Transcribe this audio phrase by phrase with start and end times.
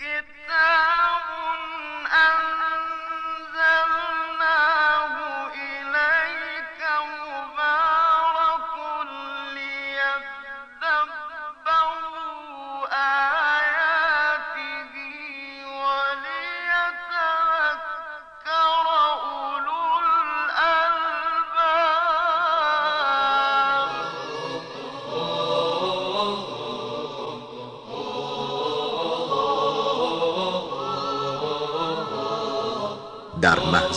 [0.00, 0.29] get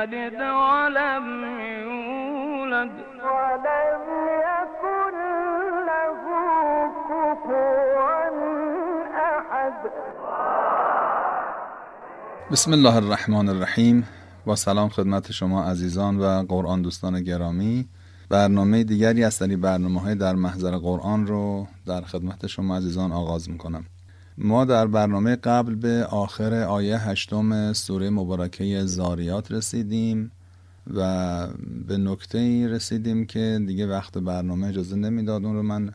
[0.00, 1.26] يلد ولم
[1.84, 2.90] يولد.
[3.24, 4.04] ولم
[4.48, 5.16] يكن
[5.88, 6.20] له
[7.08, 8.30] كفوا
[9.36, 9.74] احد
[12.50, 14.08] بسم الله الرحمن الرحیم.
[14.46, 17.88] با سلام خدمت شما عزیزان و قرآن دوستان گرامی.
[18.30, 23.50] برنامه دیگری از سری برنامه های در محضر قرآن رو در خدمت شما عزیزان آغاز
[23.50, 23.84] می‌کنم.
[24.38, 30.30] ما در برنامه قبل به آخر آیه هشتم سوره مبارکه زاریات رسیدیم
[30.94, 31.46] و
[31.88, 35.94] به نکته رسیدیم که دیگه وقت برنامه اجازه نمی‌داد اون رو من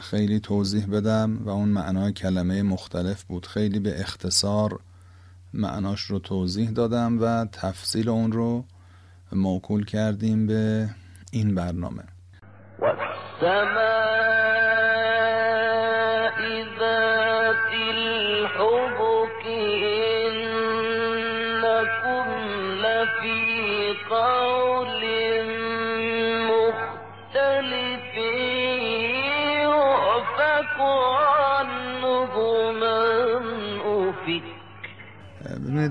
[0.00, 3.46] خیلی توضیح بدم و اون معنای کلمه مختلف بود.
[3.46, 4.80] خیلی به اختصار
[5.54, 8.64] معناش رو توضیح دادم و تفصیل اون رو
[9.32, 10.90] موکول کردیم به
[11.32, 12.02] این برنامه.
[12.78, 12.94] و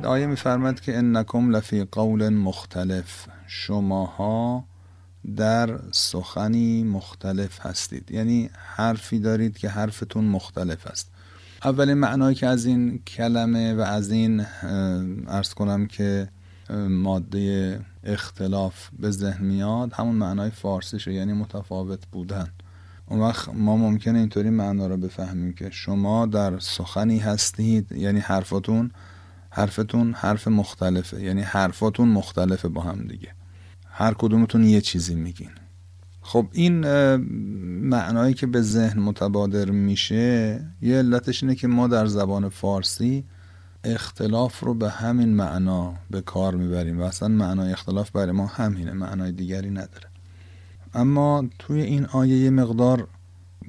[0.02, 3.28] ببینید آیه میفرماد که انکم لفی قول مختلف.
[3.48, 4.64] شماها
[5.36, 8.12] در سخنی مختلف هستید.
[8.12, 11.12] یعنی حرفی دارید که حرفتون مختلف است.
[11.64, 14.46] اولین معنایی که از این کلمه و از این
[15.28, 16.30] ارز کنم که
[16.90, 22.48] ماده اختلاف به ذهن میاد همون معنای فارسیشه یعنی متفاوت بودن.
[23.06, 28.92] اون وقت ما ممکنه اینطوری معنا رو بفهمیم که شما در سخنی هستید یعنی حرفتون
[29.52, 31.22] حرفتون حرف مختلفه.
[31.22, 33.34] یعنی حرفاتون مختلفه با هم دیگه.
[33.86, 35.52] هر کدومتون یه چیزی میگین.
[36.22, 36.86] خب این
[37.90, 43.24] معنایی که به ذهن متبادر میشه یه علتش اینه که ما در زبان فارسی
[43.84, 48.94] اختلاف رو به همین معنا به کار می‌بریم و اصلا معنای اختلاف برای ما همینه
[48.94, 50.08] معنای دیگری نداره.
[50.94, 53.08] اما توی این آیه یه مقدار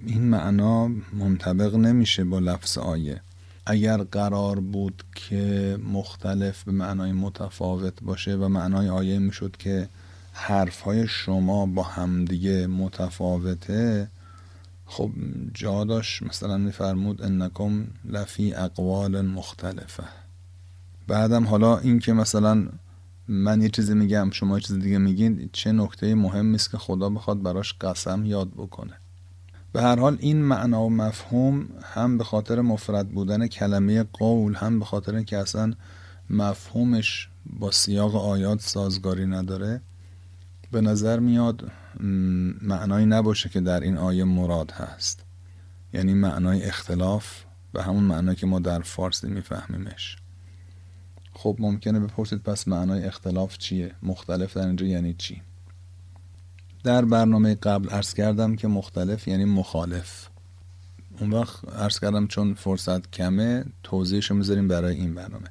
[0.07, 3.21] این معنا منطبق نمیشه با لفظ آیه.
[3.67, 9.89] اگر قرار بود که مختلف به معنای متفاوت باشه و معنای آیه می‌شد که
[10.33, 14.09] حرفهای شما با همدیگه متفاوته
[14.87, 15.11] خب
[15.55, 16.23] جا داشت.
[16.23, 20.05] مثلا میفرمود انکم لفی اقوال مختلفه.
[21.09, 22.69] بعدم حالا این که مثلا
[23.29, 27.11] من یه چیزی میگم شما یه چیز دیگه میگین چه نکته مهمی است که خدا
[27.11, 29.02] بخواد براش قسم یاد بکنه.
[29.73, 34.79] به هر حال این معنا و مفهوم هم به خاطر مفرد بودن کلمه قول هم
[34.79, 35.75] به خاطر اینکه اصلا
[36.31, 39.81] مفهومش با سیاق آیات سازگاری نداره
[40.71, 41.71] به نظر میاد
[42.63, 45.25] معنایی نباشه که در این آیه مراد هست.
[45.93, 50.17] یعنی معنای اختلاف به همون معنایی که ما در فارسی میفهمیمش.
[51.33, 55.43] خب ممکنه بپرسید پس معنای اختلاف چیه؟ مختلف در اینجا یعنی چی؟
[56.85, 60.29] در برنامه قبل عرض کردم که مختلف یعنی مخالف.
[61.21, 65.49] اون وقت عرض کردم چون فرصت کمه توضیحشو می‌ذاریم برای این برنامه.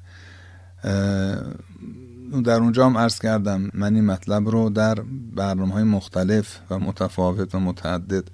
[2.44, 4.94] در اونجا هم عرض کردم من این مطلب رو در
[5.36, 8.24] برنامه های مختلف و متفاوت و متعدد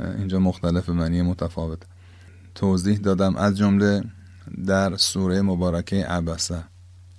[0.00, 1.82] اینجا مختلف معنی متفاوت
[2.54, 3.36] توضیح دادم.
[3.36, 4.04] از جمله
[4.66, 6.64] در سوره مبارکه عبسه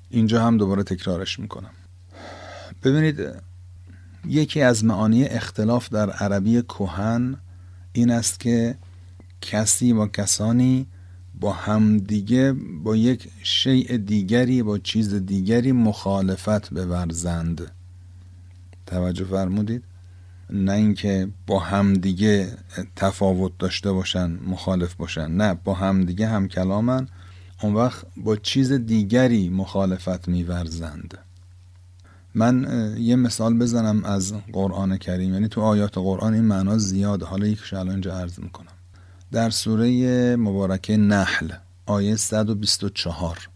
[0.10, 1.72] اینجا هم دوباره تکرارش می‌کنم.
[2.84, 3.49] ببینید
[4.26, 7.38] یکی از معانی اختلاف در عربی کهن
[7.94, 8.78] این است که
[9.42, 10.88] کسی با کسانی
[11.40, 17.72] با همدیگه با یک شیء دیگری با چیز دیگری مخالفت بورزند.
[18.86, 19.84] توجه فرمودید؟
[20.50, 22.58] نه اینکه با همدیگه
[22.96, 25.32] تفاوت داشته باشن مخالف باشن.
[25.32, 27.08] نه با همدیگه هم کلامن.
[27.62, 31.18] اون وقت با چیز دیگری مخالفت میورزند.
[32.36, 35.34] من یه مثال بزنم از قرآن کریم.
[35.34, 38.72] یعنی تو آیات قرآن این معنا زیاد حالا یکش الان اینجا عرض می‌کنم.
[39.32, 41.52] در سوره مبارکه نحل
[41.86, 43.50] آیه 124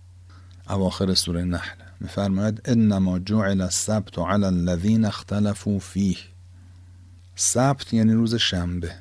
[0.70, 1.78] اواخر سوره نحل.
[2.00, 6.18] میفرماید انما جعل السبت على الذين اختلفوا فیه.
[7.36, 8.92] سبت یعنی روز شنبه.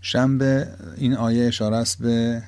[0.00, 2.42] شنبه این آیه اشاره است به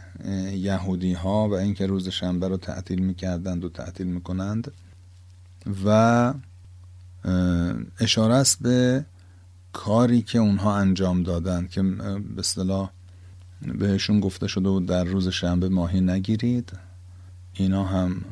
[0.53, 4.73] یهودی ها و اینکه روز شنبه رو تعطیل می‌کردند و تعطیل می‌کنند.
[5.85, 6.35] و
[8.01, 9.05] اشاره است به
[9.73, 12.91] کاری که اونها انجام دادند که به اصطلاح
[13.79, 16.73] بهشون گفته شده بود در روز شنبه ماهی نگیرید.
[17.53, 18.25] اینا هم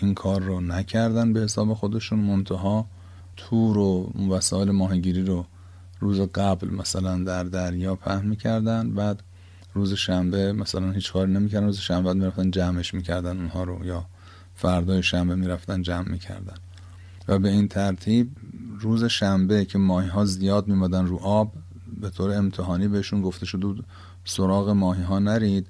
[0.00, 2.18] این کار رو نکردن به حساب خودشون.
[2.18, 2.86] منتها
[3.36, 5.46] تور و وسایل ماهیگیری رو
[6.00, 8.90] روز قبل مثلا در دریا پهن می‌کردن.
[8.90, 9.22] بعد
[9.74, 11.66] روز شنبه مثلا هیچ کاری نمی‌کردن.
[11.66, 14.06] روز شنبه می‌رفتن جمعش می‌کردن اونها رو یا
[14.54, 16.56] فردای شنبه می‌رفتن جمع می‌کردن.
[17.28, 18.30] و به این ترتیب
[18.80, 21.52] روز شنبه که ماهی ها زیاد میمادن رو آب
[22.00, 23.74] به طور امتحانی بهشون گفته شده
[24.24, 25.66] سراغ ماهی ها نرید.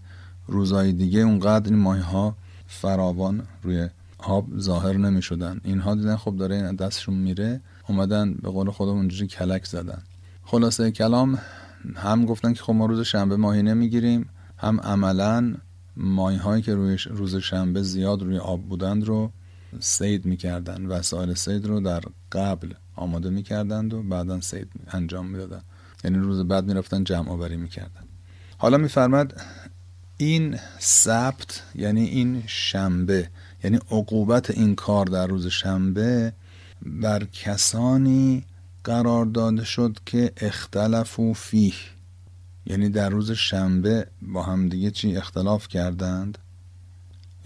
[0.47, 2.37] روزای دیگه اونقدر این ماهی ها
[2.67, 3.89] فراوان روی
[4.19, 7.61] آب ظاهر نمی شدن اینها دیدن خب داره دستشون میره.
[7.89, 10.03] اومدن به قول خودم اونجوری کلک زدن.
[10.43, 11.39] خلاصه کلام
[11.97, 14.29] هم گفتن که خب ما روز شنبه ماهی نمی‌گیریم
[14.59, 15.55] هم عملا
[15.97, 19.31] ماهی هایی که روی روز شنبه زیاد روی آب بودند رو
[19.81, 22.03] سید می‌کردن وسایل سید رو در
[22.33, 25.63] قبل آماده می‌کردند و بعدا سید انجام می‌دادن.
[26.05, 28.03] یعنی روز بعد می‌رفتن جمع آوری می‌کردن.
[28.59, 29.41] حالا میفرماد
[30.17, 33.29] این سبت یعنی این شنبه
[33.65, 36.33] یعنی عقوبت این کار در روز شنبه
[36.83, 38.45] بر کسانی
[38.85, 41.75] قرار داده شد که اختلفو فیه.
[42.67, 46.39] یعنی در روز شنبه با هم دیگه چی اختلاف کردند؟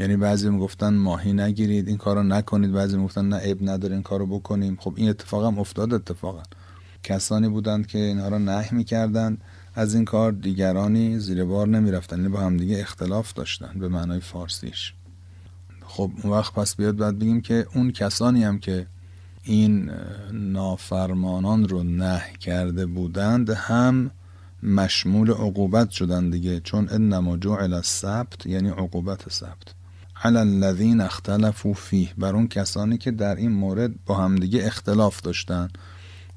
[0.01, 2.73] یعنی بعضی می‌گفتن ماهی نگیرید این کارو نکنید.
[2.73, 4.77] بعضی می‌گفتن نه عیب نداره این کارو بکنیم.
[4.81, 6.43] خب این اتفاق هم افتاد اتفاقا.
[7.03, 9.41] کسانی بودند که اینها را نهی می‌کردند.
[9.75, 14.95] از این کار دیگرانی زیر بار نمی‌رفتن یعنی با همدیگه اختلاف داشتن به معنای فارسیش.
[15.87, 18.87] خب اون وقت پس بیاد باید بگیم که اون کسانی هم که
[19.43, 19.91] این
[20.33, 24.11] نافرمانان رو نه کرده بودند هم
[24.63, 26.61] مشمول عقوبت شدن دیگه.
[26.61, 29.80] چون انما جعل السبت یعنی عقوبت سبت.
[30.25, 35.69] علی الذین اختلفوا فیه بر اون کسانی که در این مورد با همدیگه اختلاف داشتن.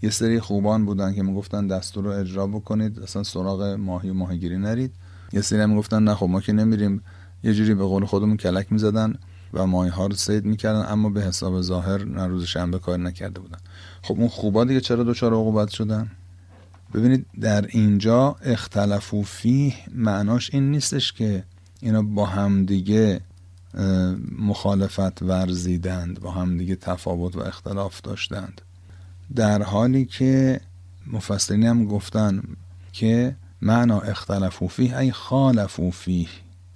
[0.02, 4.58] یه سری خوبان بودن که می‌گفتن دستور رو اجرا بکنید اصلا سراغ ماهی و ماهیگیری
[4.58, 4.92] نرید.
[5.34, 7.02] یه سری هم می‌گفتن نه خب ما که نمیریم.
[7.44, 9.16] یه جوری به قول خودمون کلک می‌زدن
[9.54, 13.40] و ماهی ها رو سید می‌کردن اما به حساب ظاهر نه روز شنبه کار نکرده
[13.40, 13.58] بودن.
[14.02, 16.12] خب اون خوبا دیگه چرا دچار عقوبت شدن؟
[16.94, 21.44] ببینید در اینجا اختلاف فیه معناش این نیستش که
[21.82, 23.22] اینا با همدیگه
[24.40, 28.62] مخالفت ورزیدند با همدیگه تفاوت و اختلاف داشتند.
[29.36, 30.62] در حالی که
[31.08, 32.44] مفسرین هم گفتن
[32.92, 36.28] که معنا اختلافو فیه ای خالفو فیه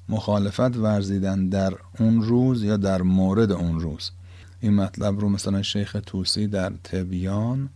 [0.09, 4.11] مخالفت ورزیدن در اون روز یا در مورد اون روز.
[4.59, 7.69] این مطلب رو مثلا شیخ توسی در تبیان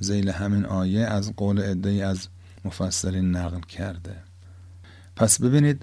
[0.00, 2.28] زیل همین آیه از قول عده از
[2.64, 4.16] مفسرین نقل کرده.
[5.16, 5.82] پس ببینید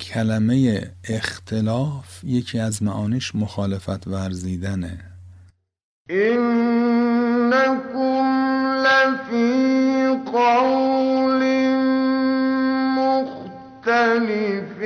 [0.00, 4.98] کلمه اختلاف یکی از معانیش مخالفت ورزیدنه.
[6.10, 7.60] إنكم
[8.86, 11.42] لفي قول
[12.98, 14.80] مختلف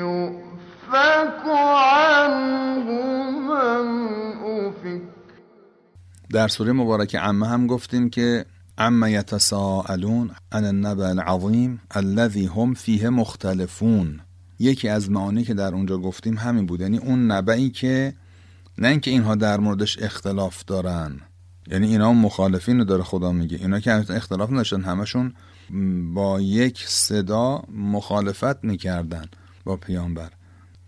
[0.00, 2.88] يؤفك عنه
[3.48, 3.86] من
[4.44, 5.02] أفك
[6.32, 8.44] در سوره مبارکه عمه هم گفتیم که
[8.78, 14.20] عما یتساءلون عن النبع العظیم الذي هم فیه مختلفون.
[14.58, 16.80] یکی از معانی که در اونجا گفتیم همین بود.
[16.80, 18.14] یعنی اون نبعی که
[18.78, 21.20] نه اینکه اینها در موردش اختلاف دارن.
[21.66, 23.56] یعنی اینا مخالفین رو داره خدا میگه.
[23.56, 25.34] اینا که اختلاف نداشتن همشون
[26.14, 29.24] با یک صدا مخالفت می‌کردن
[29.64, 30.30] با پیامبر.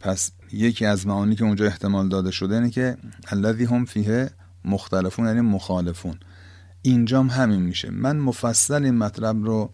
[0.01, 2.97] پس یکی از معانی که اونجا احتمال داده شده اینه که
[3.29, 4.31] الذی هم فیه
[4.65, 6.19] مختلفون یعنی مخالفون.
[6.87, 7.91] اینجام همین میشه.
[7.91, 9.71] من مفصل این مطلب رو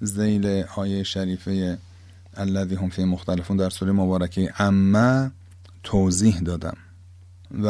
[0.00, 1.78] زیل آیه شریفه
[2.34, 5.30] الذی هم فیه مختلفون در سوره مبارکه اما
[5.82, 6.76] توضیح دادم
[7.62, 7.68] و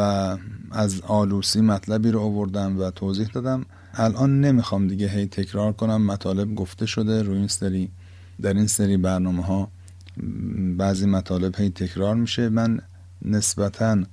[0.71, 3.65] از آلوسی مطلبی رو آوردم و توضیح دادم.
[3.93, 6.05] الان نمی‌خوام دیگه هی تکرار کنم.
[6.05, 7.89] مطالب گفته شده روی این سری
[8.41, 9.71] در این سری برنامه ها
[10.77, 12.49] بعضی مطالب هی تکرار میشه.
[12.49, 12.79] من
[13.25, 14.03] نسبتا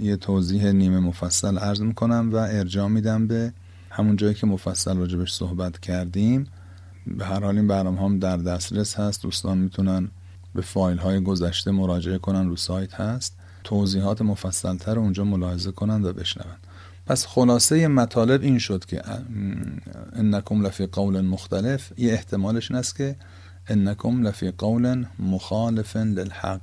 [0.00, 3.52] یه توضیح نیمه مفصل عرض می‌کنم و ارجاع میدم به
[3.98, 6.46] همون جایی که مفصل راجبش صحبت کردیم
[7.06, 9.22] به هر حال این برنامه هم در دسترس هست.
[9.22, 10.10] دوستان می‌تونن
[10.54, 13.36] به فایل های گذشته مراجعه کنن رو سایت هست.
[13.64, 16.56] توضیحات مفصل تر اونجا ملاحظه کنن و بشنون.
[17.06, 19.02] پس خلاصه مطالب این شد که
[20.12, 21.92] انکم لفی قول مختلف.
[21.98, 23.16] یه احتمالش این است که
[23.68, 26.62] انکم لفی قول مخالف للحق.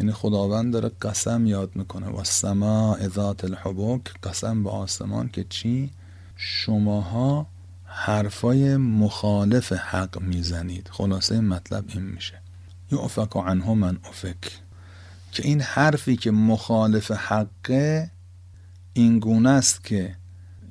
[0.00, 2.08] یعنی خداوند داره قسم یاد می‌کنه.
[2.08, 5.90] و سما ذات الحبوک قسم به آسمان که چی؟
[6.36, 7.46] شماها
[7.84, 10.88] حرفای مخالف حق می‌زنید.
[10.92, 12.40] خلاصه مطلب این میشه.
[12.92, 14.60] یعفک عنه من افک.
[15.32, 18.10] که این حرفی که مخالف حقه
[18.92, 20.16] این گونه است که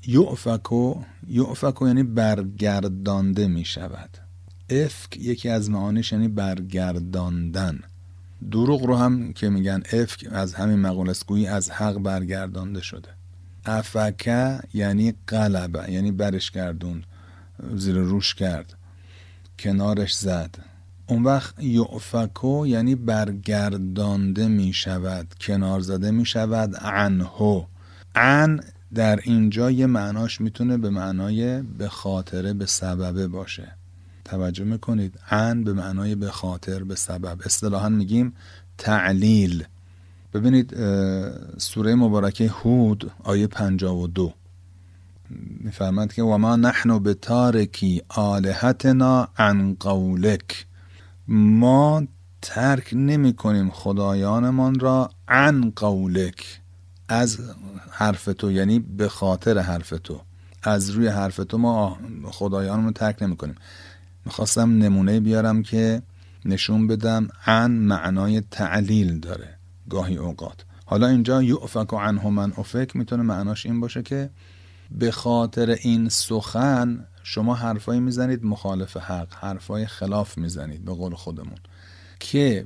[0.08, 0.96] یعفکو
[1.28, 4.10] یعفکو یعنی برگردانده می شود
[4.70, 7.80] افک یکی از معانیش یعنی برگرداندن.
[8.52, 13.10] دروغ رو هم که میگن افک از همین مقول گویی از حق برگردانده شده.
[13.66, 17.04] افکه یعنی قلبه یعنی برش گردون
[17.76, 18.74] زیر روش کرد
[19.60, 20.56] کنارش زد.
[21.08, 27.64] اون وقت یعفکو یعنی برگردانده می شود کنار زده می شود عنهو.
[28.16, 28.60] عن
[28.94, 33.72] در اینجا یه معناش می‌تونه به معنای به خاطره به سببه باشه.
[34.26, 37.42] توجه می‌کنید؟ عن به معنای به خاطر به سبب.
[37.46, 38.34] اصطلاحا میگیم
[38.78, 39.66] تعلیل.
[40.36, 40.76] ببینید
[41.58, 44.34] سوره مبارکه هود آیه 52
[45.60, 50.66] میفرماد که و ما نحن به تارکی آلهتنا عن قولک
[51.28, 52.04] ما
[52.42, 56.62] ترک نمی کنیم خدایانمان را عن قولک
[57.08, 57.40] از
[57.92, 60.22] حرف تو یعنی به خاطر حرف تو
[60.64, 63.56] از روی حرف تو ما خدایانمون ترک نمی کنیم
[64.26, 66.02] می‌خواستم نمونه بیارم که
[66.46, 69.55] نشون بدم عن معنای تعلیل داره.
[69.90, 70.66] گاهی اوقات.
[70.86, 74.30] حالا اینجا یعفک و عنه من افک می‌تونه معناش این باشه که
[74.92, 81.58] به خاطر این سخن شما حرفایی می‌زنید مخالف حق حرفای خلاف می‌زنید به قول خودمون.
[82.20, 82.66] که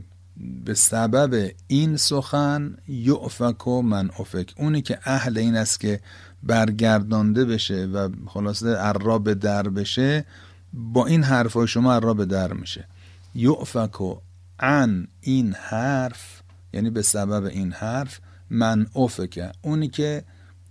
[0.65, 4.53] به سبب این سخن یعفک و من افک.
[4.57, 5.99] اونی که اهل این است که
[6.43, 10.25] برگردانده بشه و خلاصه ارا به در بشه
[10.73, 12.87] با این حرفای شما ارا به در میشه.
[13.35, 14.19] یعفک و
[14.59, 16.38] عن این حرف
[16.73, 20.23] یعنی به سبب این حرف من افکه اونی که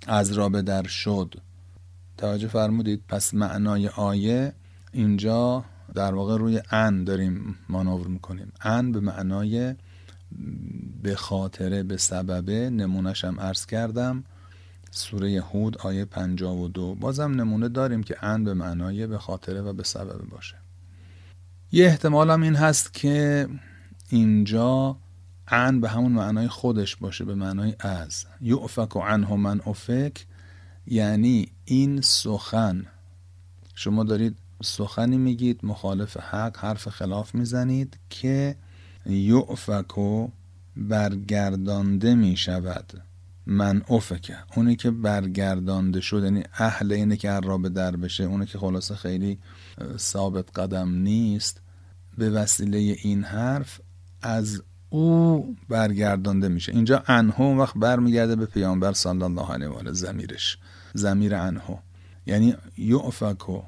[0.06, 1.34] از را به در شد.
[2.16, 4.52] توجه فرمودید؟ پس معنای آیه
[4.92, 5.64] اینجا
[5.94, 8.52] در واقع روی ان داریم مانور می‌کنیم.
[8.60, 9.74] ان به معنای
[11.02, 12.70] به خاطره به سببه.
[12.70, 14.24] نمونهشم عرض کردم.
[14.90, 19.82] سوره هود آیه 52 بازم نمونه داریم که ان به معنای به خاطره و به
[19.82, 20.54] سببه باشه.
[21.72, 23.48] یه احتمال هم این هست که
[24.08, 24.96] اینجا
[25.50, 28.24] ان به همون معنای خودش باشه به معنای از.
[28.40, 30.26] یعفک و عنه من افک
[30.86, 32.86] یعنی این سخن.
[33.74, 38.56] شما دارید سخنی میگید مخالف حق حرف خلاف می‌زنید که
[39.06, 39.92] یعفک
[40.76, 43.02] برگردانده می‌شود.
[43.46, 48.24] من افکه اونی که برگردانده شد یعنی اهل اینه که هر را به در بشه
[48.24, 49.38] اونی که خلاصه خیلی
[49.96, 51.60] ثابت قدم نیست.
[52.18, 53.80] به وسیله این حرف
[54.22, 56.72] از او برگردانده میشه.
[56.72, 60.58] اینجا انهو وقت برمیگرده به پیامبر صلی الله علیه و آله زمیرش.
[60.94, 61.76] زمیر انهو.
[62.26, 63.62] یعنی یعفکو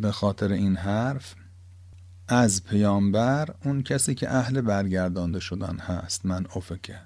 [0.00, 1.34] به خاطر این حرف
[2.28, 6.96] از پیامبر اون کسی که اهل برگردانده شدن هست من افکه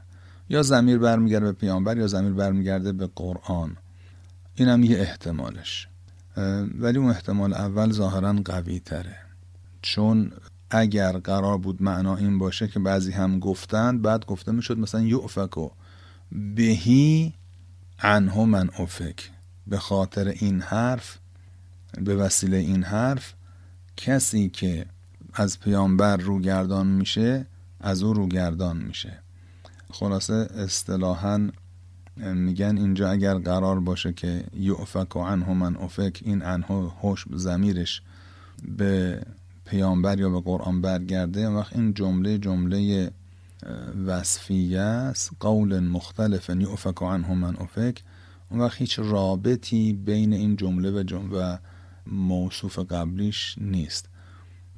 [0.49, 3.77] یا زمیر برمیگرده به پیامبر یا زمیر برمیگرده به قرآن.
[4.55, 5.89] اینم یه احتمالش.
[6.79, 9.17] ولی اون احتمال اول ظاهرا قوی تره.
[9.83, 10.33] چون
[10.75, 15.71] اگر قرار بود معنا این باشه که بعضی هم گفتند بعد گفته می‌شد مثلا یعفکو
[16.33, 17.35] بهی
[17.99, 19.31] عنه من افک.
[19.67, 21.19] به خاطر این حرف
[21.99, 23.35] به وسیله این حرف
[23.97, 24.87] کسی که
[25.35, 27.47] از پیامبر روگردان میشه
[27.81, 29.19] از او روگردان میشه.
[29.93, 31.51] خلاصه اصطلاحا
[32.17, 36.67] میگن اینجا اگر قرار باشه که یعفک و عنه من افک این عنه
[37.03, 38.03] هوش زمیرش
[38.77, 39.23] به
[39.67, 43.11] پیامبر یا به قرآن برگرده وقت این جمله جمله
[44.07, 45.31] وصفیه است.
[45.41, 48.03] قول مختلف یعفک عنه من افک.
[48.51, 51.59] اون وقت هیچ رابطی بین این جمله و جمله
[52.07, 54.09] موصوف قبلیش نیست.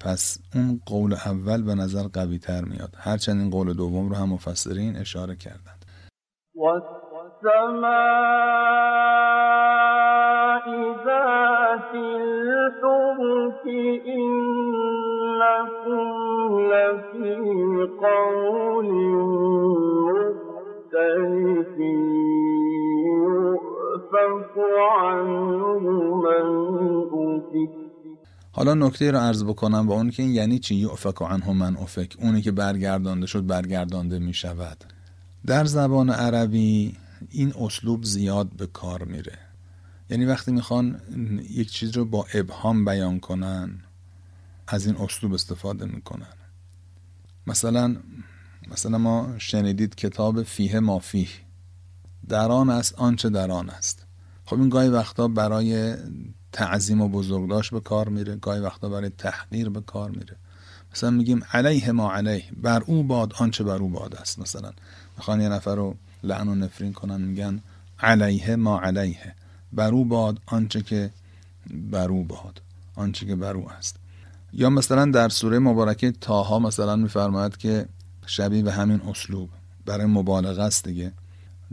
[0.00, 2.95] پس اون قول اول به نظر قوی تر میاد.
[2.99, 5.85] هرچند این قول دوم رو هم مفسرین اشاره کردند.
[28.52, 32.42] حالا نکته رو عرض بکنم با اون که یعنی چی؟ یعفک عنه من افک اونی
[32.42, 34.85] که برگردانده شد برگردانده می شود.
[35.47, 36.97] در زبان عربی
[37.30, 39.38] این اسلوب زیاد به کار میره.
[40.11, 41.00] یعنی وقتی می‌خوان
[41.50, 43.71] یک چیز رو با ابهام بیان کنن
[44.68, 46.46] از این اسلوب استفاده می‌کنن.
[47.47, 47.97] مثلا
[48.71, 51.29] مثلا ما شنیدید کتاب فیه ما فیه
[52.29, 54.07] در آن است آنچه در آن است.
[54.45, 55.95] خب این گاهی وقتا برای
[56.53, 60.37] تعظیم و بزرگداشت به کار میره گاهی وقتا برای تحقیر به کار میره.
[60.93, 64.38] مثلا میگیم علیه ما علیه بر او باد آنچه بر او باد است.
[64.38, 64.73] مثلا
[65.17, 67.62] می‌خوان یه نفر رو لعن و نفرین کنن میگن
[67.99, 69.35] علیه ما علیه.
[69.73, 71.11] بر او باد آنچه که
[71.71, 72.62] بر او باد
[72.95, 73.97] آنچه که بر او است.
[74.58, 77.86] یا مثلا در سوره مبارکه تاها مثلا میفرماید که
[78.26, 79.50] شبیه به همین اسلوب
[79.86, 81.12] برای مبالغه است دیگه.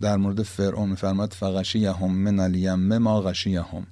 [0.01, 3.87] در مورد فرعون میفرماید فغشی هم من الیم ما غشی هم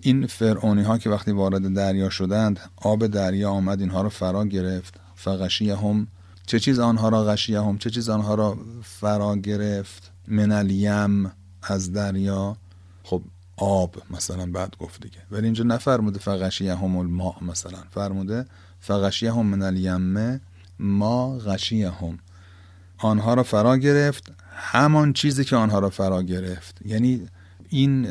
[0.00, 4.94] این فرعونی ها که وقتی وارد دریا شدند آب دریا آمد اینها رو فرا گرفت.
[5.14, 6.06] فغشی هم
[6.46, 11.92] چه چیز آنها را غشی هم چه چیز آنها را فرا گرفت؟ من الیم از
[11.92, 12.56] دریا.
[13.04, 13.22] خب
[13.56, 15.18] آب مثلا بعد گفت دیگه.
[15.30, 17.78] ولی اینجا نفرموده فغشی هم الماء مثلا.
[17.90, 18.46] فرموده
[18.80, 20.40] فغشی هم من الیم
[20.78, 22.18] ما غشی هم
[22.98, 24.32] آنها را فرا گرفت.
[24.56, 26.78] همان چیزی که آنها را فرا گرفت.
[26.84, 27.28] یعنی
[27.68, 28.02] این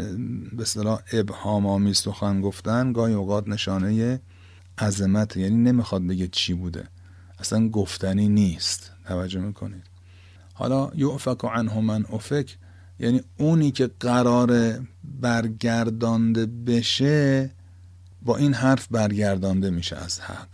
[0.49, 4.21] به اصطلاح ابهام آمیز سخن گفتن گاهی اوقات نشانه
[4.77, 5.37] عظمت.
[5.37, 6.87] یعنی نمی‌خواد بگه چی بوده.
[7.39, 8.91] اصلا گفتنی نیست.
[9.07, 9.83] توجه می‌کنید.
[10.53, 12.57] حالا یعفک عنه من افک.
[13.03, 14.79] یعنی اونی که قرار
[15.21, 17.51] برگردانده بشه
[18.21, 20.47] با این حرف برگردانده میشه از حق.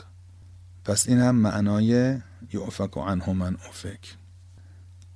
[0.86, 2.18] پس این هم معنای
[2.54, 4.16] یعفک عنه من افک.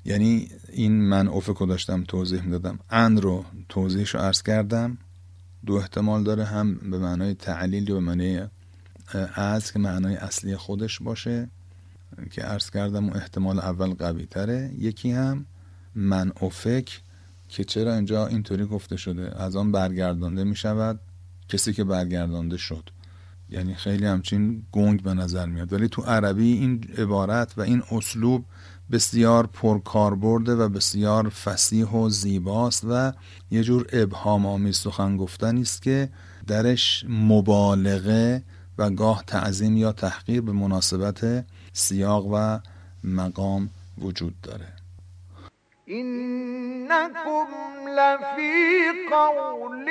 [0.06, 2.80] یعنی این من افک رو داشتم توضیح می‌دادم.
[2.90, 4.98] ان رو توضیحش رو عرض کردم.
[5.66, 8.48] دو احتمال داره هم به معنای تعلیل یا به معنای
[9.34, 11.50] از که معنای اصلی خودش باشه.
[12.32, 15.46] که عرض کردم و احتمال اول قوی تره یکی هم
[15.96, 17.02] من افک
[17.54, 21.00] که چرا اینجا اینطوری گفته شده؟ از آن برگردانده می شود
[21.50, 22.90] کسی که برگردانده شد.
[23.50, 25.74] یعنی خیلی همچین گنگ به نظر میاد.
[25.74, 28.46] ولی تو عربی این عبارت و این اسلوب
[28.92, 33.14] بسیار پرکاربرده و بسیار فسیح و زیباست و
[33.52, 36.10] یه جور ابهام آمیز سخن گفتن است که
[36.48, 38.44] درش مبالغه
[38.78, 42.60] و گاه تعظیم یا تحقیر به مناسبت سیاق و
[43.04, 44.83] مقام وجود داره.
[45.90, 47.48] إنكم
[47.90, 48.54] لفي
[49.12, 49.88] قول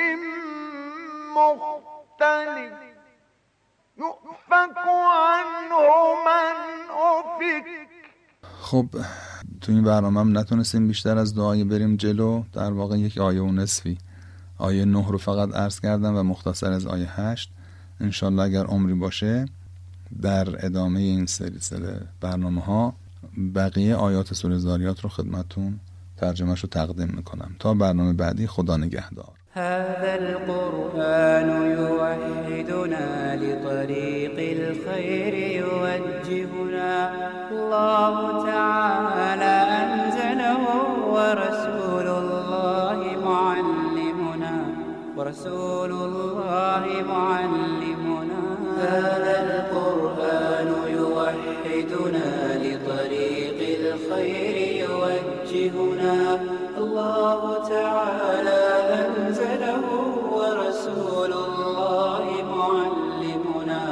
[1.35, 2.73] مختلف.
[3.97, 5.85] يؤفك عنه
[6.25, 6.55] من
[6.89, 7.65] أفك.
[8.61, 8.85] خب
[9.61, 12.43] تو این برنامه هم نتونستیم بیشتر از دعای بریم جلو.
[12.53, 13.97] در واقع یک آیه و نصفی.
[14.57, 17.51] آیه نه رو فقط عرض کردم و مختصر از آیه هشت.
[17.99, 19.45] انشالله اگر عمری باشه
[20.21, 22.93] در ادامه این سلسله برنامه ها
[23.55, 25.79] بقیه آیات سوره زاریات رو خدمتون
[26.17, 27.55] ترجمهش رو تقدیم می‌کنم.
[27.59, 29.33] تا برنامه بعدی خدا نگهدار.
[29.53, 37.11] هذا القرآن يوحدنا لطريق الخير يوجهنا.
[37.51, 40.61] الله تعالى أنزله
[41.13, 44.55] ورسول الله معلمنا.
[45.17, 48.43] ورسول الله معلمنا.
[48.81, 49.62] هذا
[54.23, 56.41] الخير يوجهنا.
[56.77, 58.63] الله تعالى
[59.03, 59.85] أنزله
[60.31, 63.83] ورسول الله معلمنا.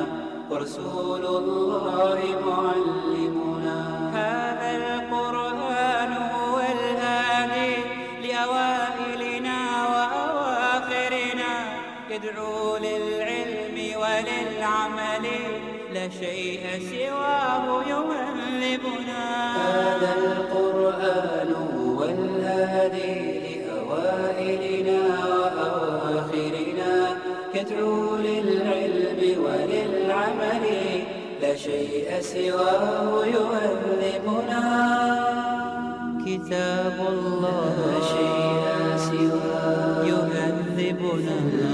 [0.50, 3.80] ورسول الله معلمنا
[4.20, 7.76] هذا القرآن هو الهادي
[8.24, 9.60] لأوائلنا
[9.94, 11.54] وأواخرنا.
[12.10, 15.26] يدعو للعلم وللعمل.
[15.94, 17.66] لا شيء سواه
[18.82, 27.18] يهذبنا هذا القرآن هو الهادي لأوائلنا وأواخرنا
[27.56, 30.66] يدعو للعلم وللعمل
[31.42, 34.64] لا شيء سواه يهذبنا
[36.26, 41.71] كتاب الله لا شيء سواه يهذبنا